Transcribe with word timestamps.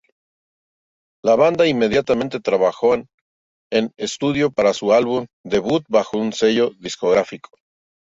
La 1.23 1.35
banda 1.35 1.67
inmediatamente 1.67 2.39
trabajó 2.39 2.95
en 2.95 3.91
estudio 3.97 4.49
para 4.51 4.73
su 4.73 4.93
álbum 4.93 5.27
debut 5.43 5.85
bajo 5.89 6.17
un 6.17 6.33
sello 6.33 6.71
discográfico. 6.79 7.51